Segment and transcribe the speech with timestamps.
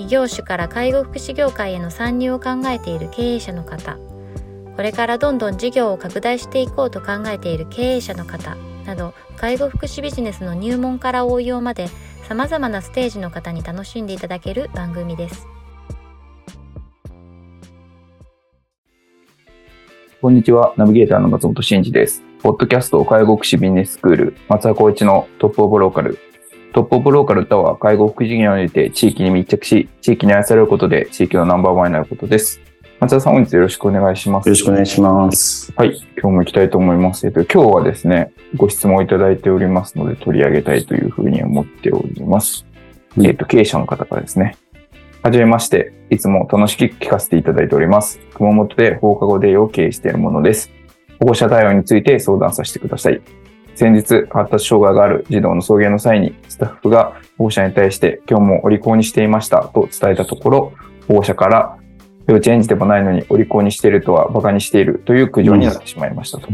[0.00, 3.98] 異業種から介護福祉業界への参入を考えている経営者の方
[4.74, 11.88] これからどんどん事業を拡大していこうと考えている経営者の方など介護福祉ビジネスの入門から応用まで
[12.26, 15.48] さまざまなステージの方に楽しんでいただける番組です。
[20.22, 22.22] こんにちは、ナビゲーターの松本慎二です。
[22.42, 26.18] ポッドキャスト介護福祉ビジネススクール、松田光一のトップオブローカル。
[26.72, 32.60] トップオブローカルとは、介護福祉事業において地域に密着し、地域に愛されることで地域のナンバーワンになることです。
[33.00, 34.46] 松田さん、本日よろしくお願いします。
[34.46, 35.72] よろしくお願いします。
[35.74, 37.26] はい、今日も行きたいと思います。
[37.26, 42.66] えっと、今日はですね、ご質問いただいておりますので、取り上げたいというふうに思っております。
[43.22, 44.56] えっと、経営者の方からですね。
[45.22, 45.92] はじめまして。
[46.10, 48.20] いつも楽しく聞かせていただいております。
[48.34, 50.70] 熊本で放課後デーを経営しているものです。
[51.20, 53.20] 保護者対応について相談させてください。
[53.74, 60.72] 先日、発達障害がある児童の送迎の際に、スタッフが保護者に対して今日もお利口にしていましたと伝えたところ、
[61.08, 61.76] 保護者から
[62.26, 66.48] 幼稚園児でもないのにお利口にしているとは馬鹿にしているという苦情になってしまいましたと。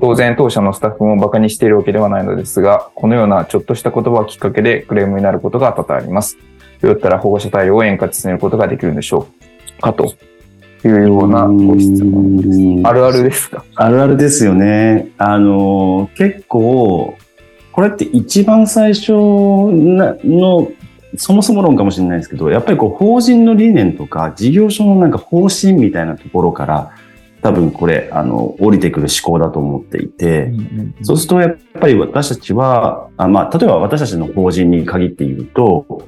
[0.00, 6.38] 当然当社のスタッフも馬鹿にしているわけではないのですが、このようなちょっとした言葉をきっかけでクレームになることが多々あります。
[6.80, 9.28] どうやったら保護者対応を円滑に進めることができるんでしょ
[9.78, 10.14] うかと
[10.88, 12.88] いうようなご質問です。
[12.88, 13.64] あるあるですか？
[13.74, 15.08] あるあるですよね。
[15.18, 17.14] あの、結構、
[17.72, 20.70] これって一番最初の
[21.16, 26.90] そもそも論かもしれないですけど、やっぱりこう法人の理念とか事業所のなんか方針みたいなところから
[27.42, 30.52] 多分これ、あの、降りてくる思考だと思っていて、
[31.02, 36.06] そうするとやっぱり私たちは、あまあ、例えば私たちの法人に限って言うと、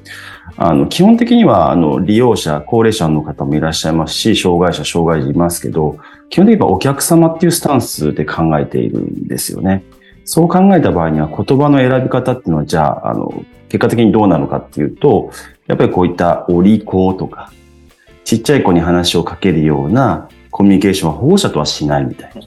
[0.55, 5.97] あの、基本的には、あの、利用者、高齢者の方もいらっしゃいますし、障害者、障害児いますけど、
[6.29, 9.83] 基本的にはお客様っていうスタンスで考えているんですよね。
[10.23, 15.31] そう考えた場合には言葉の選び方っていうのは、じゃあ、あの、結果的にどうなのかっていうと、
[15.67, 17.51] やっぱりこういったお利口とか、
[18.23, 22.41] ちっちゃい子に話をかけるようなコミュニケーションは保護者とはしないみたいな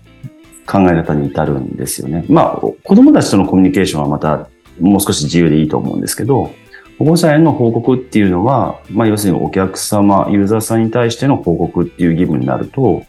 [0.65, 2.25] 考え方に至るんですよね。
[2.31, 4.49] まあ、子供たちとのコミュニケーションはまた
[4.81, 6.51] もう少し自由でいいと思うんですけど、
[6.99, 13.03] 保護者への報告っていうのは、まあ、要するにお客様、ユーザーさんに対しての報告っていう義務になると、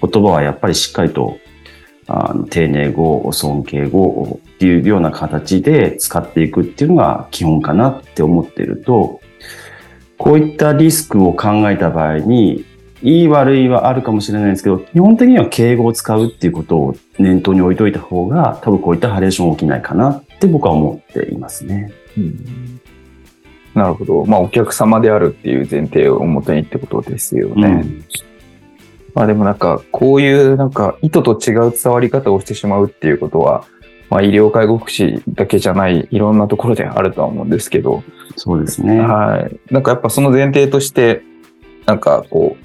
[0.00, 1.36] 言葉はやっぱりしっかりと
[2.06, 9.20] あの丁寧語、尊敬語っていうような形で使っていくっていうのが基本かなって思ってると、
[10.16, 12.64] こういったリスクを考えた場合に、
[13.04, 21.92] いい悪いはあるかもしれないんですけど、基本的には敬語を使うっていうことを念頭に置いといた方が、多分こういったハレーション起きないかなって僕は思っていますね。
[22.16, 22.80] うん、
[23.74, 24.24] なるほど。
[24.24, 27.68] まあ、お客様であるっていう前提をもとにってことですよね。
[27.68, 28.04] うん
[29.14, 33.64] まあでもなんか、こういうなんか意図と違う伝わり方をしてしまうっていうことは、
[34.10, 38.02] まあ医療介護福祉だけじゃないいろんなところであるとは思うんですけど。
[38.36, 38.98] そうですね。
[38.98, 39.72] はい。
[39.72, 41.22] なんかやっぱその前提として、
[41.86, 42.63] なんかこう、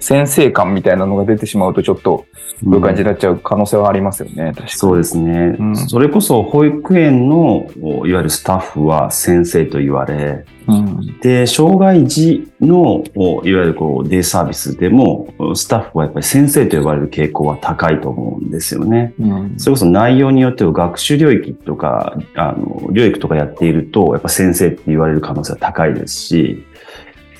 [0.00, 2.26] 先生感みたいなのが出てしまうとちょっと
[2.62, 4.52] そういう感じになっちゃう可能性はありますよね。
[4.58, 19.14] うん、そうですね、うん、それこそ保育園のいわゆるスタッフは先生と言われ、うん、で、障害児のいわゆるこうデイサービスでもスタッフはやっぱり先生と呼ばれる傾向は高いと思うんですよね。
[19.56, 26.64] それこそ内容によっては学習領域とか、あの、領域とかやっていると、やっぱ先生って言われる可能性は高いですし、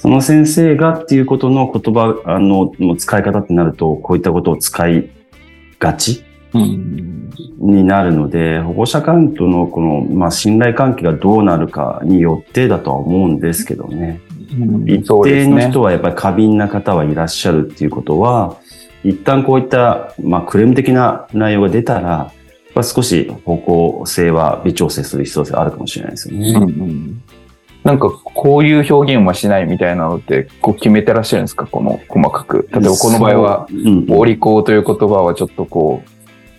[0.01, 5.11] その先生がっていうことの言葉、あの、使い方ってなると、こういったことを使い
[5.79, 6.25] がち、
[6.55, 14.23] うん、になるので、保護者間とのこの、まあ、信頼関係がどうなるかによってだとは思うんですけどね。
[14.59, 18.57] うん、一定の人はやっぱり過敏な方はいらっしゃるっていうことは、
[19.05, 22.33] 一旦こういった、まあ、クレーム的な内容が出たら、
[22.83, 26.53] 少し方向性は微調整する必要性あるかもしれないですよね。
[26.53, 27.23] うんうん
[27.83, 31.67] なんかこういう表現はしないみたいなのってこう決めてらっしゃるんですか？
[31.67, 32.69] この細かく。
[32.73, 33.67] 例えばこの場合は、
[34.11, 36.11] お利口という言葉はちょっとこう、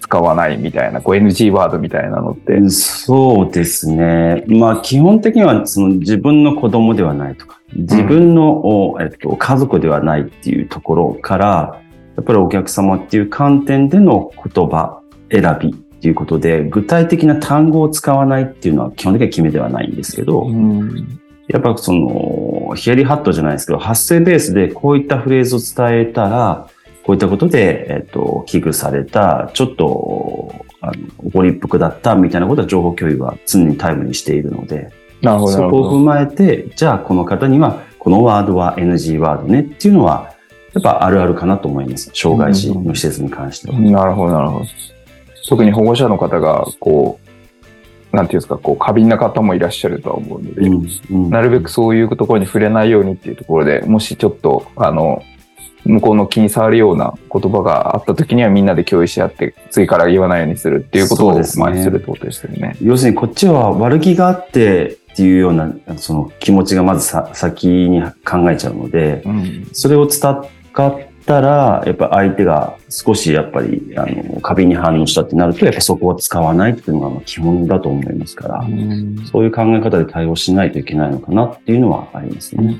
[0.01, 2.69] 使わないみたいな、こう NG ワードみたいなのって。
[2.69, 4.44] そうですね。
[4.47, 11.81] まあ基本的にはその自分の子供ではないとか、自分の、うん、えっと、家族ではないっていうところから、
[12.17, 15.01] やっぱりお客様っていう観点での言葉
[15.31, 26.68] 選びっていうことで、具体的な単語を使わないっていうのは基本的には決めではないんですけど、うん、やっぱその、の、ヒヤリハットじゃないですけど、発声ベースでこういったフレーズを伝えたら、
[27.03, 30.94] こういったことで、えっと、危惧された、ちょっと、あの、
[31.31, 34.89] ご立腹だったみたいなことは情報共有は常にタイムにしているので、
[35.21, 35.51] なるほど。
[35.51, 40.33] そこを踏まえて、じゃあこの方には、このワードは NG ワードねっていうのは、
[40.74, 42.09] やっぱあるあるかなと思います。
[42.15, 43.77] 障害児の施設に関しては。
[43.77, 44.65] なるほど、なるほど。
[45.47, 47.19] 特に保護者の方が、こ
[48.11, 55.23] う、なんていうんですか、こう、過敏な方もいらっしゃるとは思うので、うんうんなるべくそういうところに触れないようにっていうところで、もしちょっと、あの、
[55.85, 62.75] 向こうの気に障るような言葉があった時にはみんなで共有し合って、次から言わないようにするっていうことを前にするってことですよね。
[62.81, 69.69] 要するにこっちは悪気があってっていうような、その気持ちがまずさ先に考えちゃうので、うん。
[69.71, 70.45] それを伝っ
[71.25, 78.65] たら、やっぱ相手が少しやっぱり、あの、過敏に反応したってなると、やっぱそこは使わないっていうのがまあ基本だと思いますから、
[79.31, 82.77] そういう考え方で対応しないといけないのかなっていうのはありますね。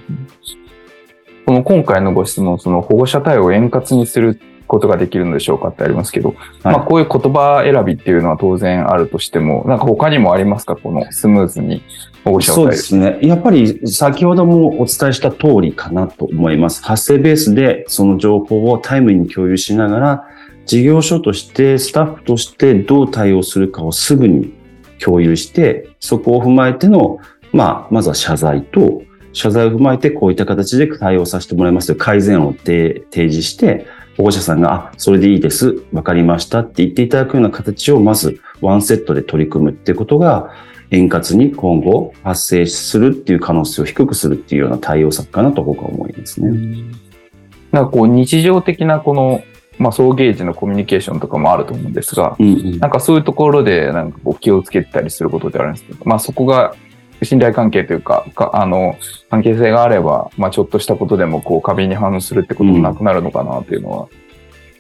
[1.46, 4.40] この今回のご質問、その保護者対応を円滑にする
[4.72, 6.34] ことができるのでしょうかってありますけど、
[6.64, 10.78] まあこういう言葉選びっていうのは当然あるとしても、なんか他にもありますか？
[10.78, 11.84] このスムーズに
[12.24, 13.20] 保護者をそうですね。
[13.22, 16.82] やっぱり先ほどもお伝えした通りかなと思います。
[16.84, 20.28] 発生ベースでその情報をタイムに共有しながら、
[20.66, 24.54] 事業所として、スタッフとしてどう対応するかをすぐに
[25.00, 27.18] 共有して、そこを踏まえての、
[27.52, 29.02] まあ、まずは謝罪と、
[29.34, 40.52] 謝罪を踏まえてこういった形で対応させてもらいますと改善を提提示して、保護者さんが、あ、それでいいです、わかりましたって言っていただくような形をまずワンセットで取り組むっていうことが、
[40.92, 46.84] 円滑に今後発生するっていう可能性を低くするっていうような対応策かなと僕は思いますね。
[47.72, 49.42] なんかこう日常的なこの、
[49.80, 52.80] まあ、送迎時のコミュニケーションとかもあると思うんですが、うんうん。
[52.80, 56.76] なんかそういうところでなんかこう気をつけたりすることってあるんですけど、まあそこが
[57.24, 58.98] 信頼関係というか、かあの、
[59.30, 64.08] 関係性があれば、まあちょっとしたことでもこう過敏に反応するってこともなくなるのかなっていうのは、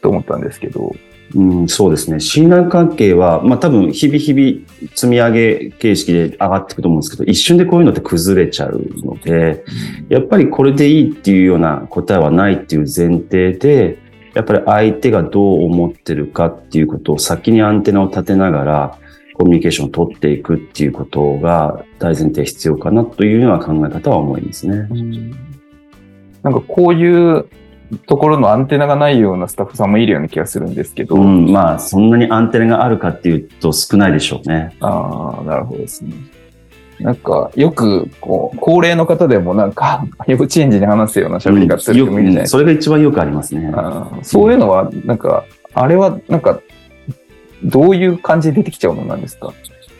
[0.02, 0.96] と思ったんですけど。
[1.34, 2.20] うん、そうですね。
[2.20, 9.64] 信頼関係は、まあ多分日々日々積み上げ形式で上がっていくと思うんですけど、一瞬でこういうのって崩れちゃうので、
[10.10, 13.98] やっぱりこれでいいっていうような答えはないっていう前提で、
[14.34, 18.98] やっぱり相手がどう思ってるかっていうことを先にアンテナを立てながら、
[19.42, 24.88] コミュニケーションを取っていくっていうことが大前提必要かなというような考え方は思いますね。
[26.44, 27.48] なんかこういう
[28.06, 34.76] ところのアンテナがないようなスタッフさんもいるような気がするんですけど、うん、まあそんなにアンテナがあるかっていうと少ないでしょうね。
[34.80, 36.14] ああ、なるほどですね。
[37.00, 42.60] なんか、よく、こう、高齢の方でもなんか、 幼稚園児に話すような喋り方する人もいるじゃないですか。
[42.60, 43.74] それが一番よくありますね。
[44.22, 46.60] そういうのは、なんか、あれは、なんか、
[47.64, 49.54] どういう感じで出てきちゃうものなんですか？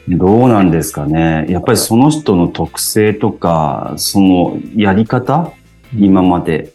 [0.08, 1.46] どうなんですかね。
[1.50, 5.52] やっぱりその人の特性とか、そのやり方？
[5.98, 6.74] 今まで。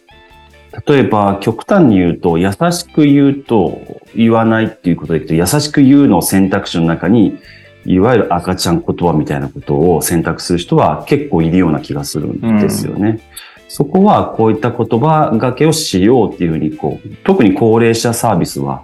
[0.85, 3.81] 例えば、極端に言うと、優しく言うと
[4.15, 7.39] 言わないっていうことでいくと、優しく言うの選択肢の中に、
[7.83, 13.21] いわゆる赤ちゃん言葉みたいなことを選択する人は結構いるような気がするんですよね。
[13.69, 18.83] そこはこういった言葉がけをしようっていうふうに、こう、特に高齢者サービスは、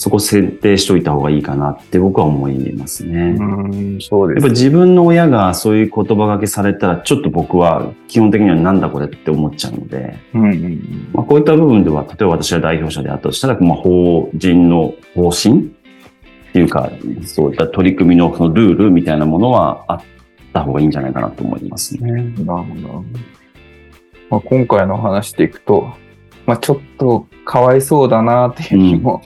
[0.00, 3.36] そこ設定しといた方がいいかなって僕は思いますね。
[3.38, 16.90] うん、そうやっぱ自分の親がそういう言葉がけされたら、ちょっっと僕は基本的にはなんだこれって思っちゃうので、うんうんまあ、こういった部分では、例えば私が代表者であったとしたら、まあ、法人の方針っていうか、
[17.24, 20.02] そういった取り組みのそのルールみたいなものはあっ
[20.52, 22.10] た方がいいんじゃないかなと思いますね。
[22.10, 22.46] うん。
[22.46, 23.04] なるほど。
[24.30, 25.92] まあ、今回の話でいくと、
[26.50, 29.22] まあ、ちょっとかわいそうだなっていう気も、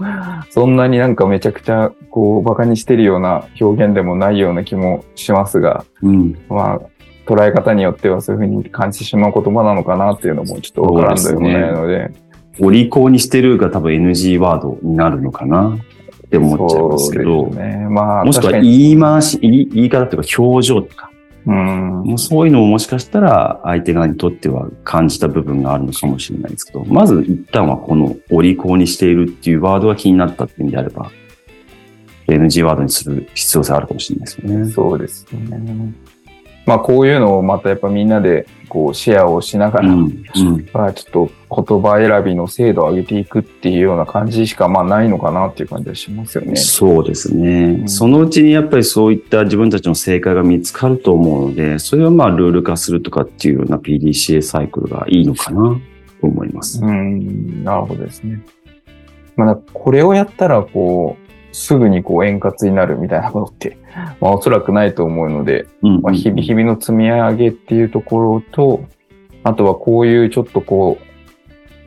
[0.51, 6.39] そんなになんかめちゃくちゃこうバカにしてるような表現でもないような気もしますが、うん。
[6.51, 6.81] まあ、
[7.27, 12.11] 捉え方によってはそういうふうに感じてしまう言葉なのかなっていうのもちょっとわからんでもないので、
[12.61, 15.79] お利口にしてるが多分 NG ワードになるのかな
[16.27, 17.87] って思っちゃいますけど、ね。
[17.89, 21.11] まあ、もしくは言い回し、言い言い方というか表情とか、
[21.47, 22.03] うん。
[22.05, 31.11] もうそういうのももしかしたら相手側にとっては感じた部分があるのかもしれないですけど、まず一旦はこのお利口にしているっていうワードが気になったっていうんであれば、
[32.27, 34.71] NG ワードにする必要性あるかもしれないですよね。
[34.71, 35.93] そうですね。
[36.67, 40.25] まあ、こういうのをまたやっぱみんなでこうシェアをしながら、うん。
[40.35, 40.69] うん。
[40.73, 41.31] まあ、ちょっと
[41.63, 46.57] 言葉選びの精度を上げていくっていうような感じしかまあないのかなっていう感じはしますよね。
[46.57, 55.79] そうですね、んそのうちにやっぱりそういった自分たちの正解が見つかると思うので、それをまあルール化するとかっていうような PDCA サイクルがいいのかな
[56.21, 56.81] と思います。
[56.83, 58.43] うん、なるほどですね。
[59.37, 61.24] まあ、これをやったらこう、
[61.55, 63.79] すぐにこう円滑になるみたいなことって、
[64.21, 68.85] まあおそらくないと思うので、うんまあ、日々日々の積み上げっていうところと、
[69.45, 70.99] あとはこういうちょっとこ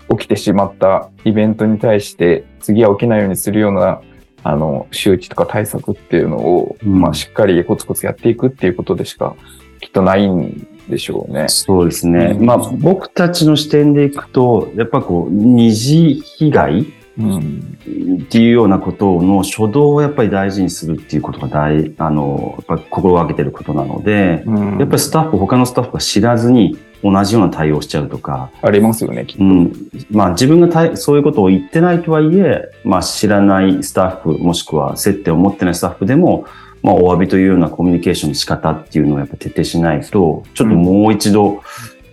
[0.09, 3.99] う、起きてしまったイベントに対して、次は起きないようにするような、
[4.43, 9.35] あの、周知とか対策っていうのを、うんまあ、しっかりコツコツやっていくっていうことでしか、
[9.81, 11.45] きっとないんでしょうね。
[11.49, 12.37] そうですね。
[12.39, 16.85] うんまあ、僕たちの視点でいくと、やっぱこう、二次被害
[17.19, 17.77] うん。
[18.21, 29.43] っていうようなことの初動をやっぱり大事にするっていうことが大、あの、やっぱり心がけてることなので、うんやっぱりスタッフ、他のスタッフが知らずに同じような対応しちゃうとか、ありますよね、きっと。
[29.43, 29.73] うん。
[30.11, 36.45] まあ自分が対そういうことを言ってないとはいえ、まあ知らないスタッフ、もしくは接点を持ってないスタッフでも、
[36.83, 41.61] まあお詫びというようなコミュニケーションの仕方っていうのをやっぱ徹底しないと、ちょっともう一度、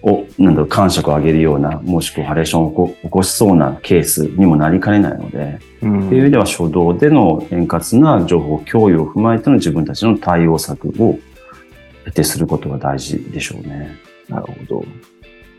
[0.07, 11.19] お、なんだろう、感触を上げるような、もしくはハレーションを起こしそうなケースにもなりかねないので、うんっていう意味では初動での円滑な情報共有を踏まえての自分たちの対応策を
[12.05, 13.97] 徹底することが大事でしょうね。
[14.29, 14.83] なるほど。
[14.83, 14.87] い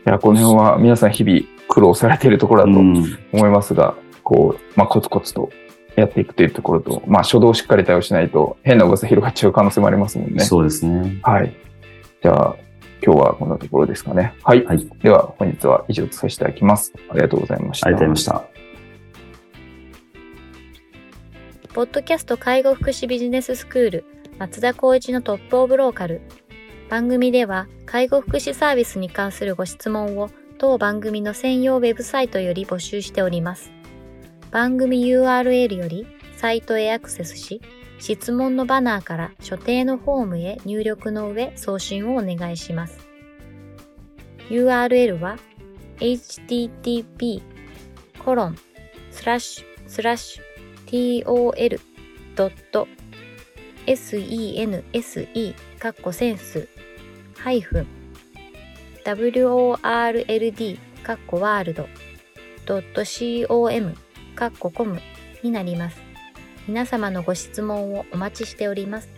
[0.04, 5.50] や、この辺は皆さん日々苦労されているところだとうん思いますが、こう、まあ、コツコツと
[5.96, 10.44] やっていくというところと、まあ、初動をしっかり対応しないと変な噂広がっちゃう可能性もありますもんね。
[10.44, 11.18] そうですね。
[11.22, 11.52] はい。
[12.22, 12.56] じゃあ、
[13.04, 14.34] 今日はこんなところですかね。
[14.42, 14.64] はい。
[14.64, 14.88] はい。
[15.02, 16.92] では、本日は以上とさせていただきます。
[17.10, 17.88] ありがとうございました。
[17.88, 18.66] ありがとうございました。
[21.74, 24.04] ポッドキャスト介護福祉ビジネススクール
[24.38, 26.22] 松田光一のトップオブローカル。
[26.88, 33.70] 番組では介護福祉サービスに関するご質問を当番組の専用ウェブサイトより募集しております。
[34.50, 37.60] 番組 URL よりサイトへアクセスし、
[37.98, 43.06] 質問のバナーから所定のフォームへ入力の上送信をお願いします。
[44.48, 45.38] URL は
[45.98, 47.42] http
[48.24, 48.56] コロン
[49.10, 51.24] スラッシュスラッシュ
[53.86, 56.68] tol.sense かっこセンス
[57.38, 57.86] ハイフン
[59.04, 61.88] world かっこワールド
[63.46, 63.94] .com
[64.34, 65.00] かっこコム
[65.42, 66.05] になります。
[66.68, 69.08] 皆様のご質問をお待ちしております。